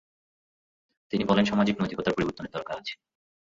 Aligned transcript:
তিনি 1.13 1.23
বলেন, 1.23 1.45
সামাজিক 1.45 1.75
নৈতিকতার 1.77 2.15
পরিবর্তনের 2.15 2.53
দরকার 2.53 2.75
আছে। 2.77 2.93